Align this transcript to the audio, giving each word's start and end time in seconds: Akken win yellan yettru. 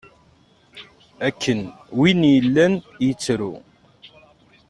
Akken 1.27 1.59
win 1.99 2.21
yellan 2.33 2.73
yettru. 3.05 3.51